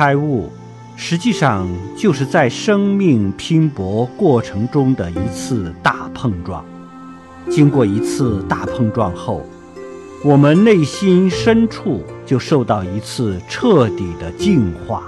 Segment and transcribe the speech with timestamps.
[0.00, 0.50] 开悟
[0.96, 6.64] 实际上就是在生命拼搏过程中的一次大碰撞。
[7.50, 9.44] 经过一次大碰撞后
[10.24, 15.02] 我们内心深处就受到一次彻底的净化。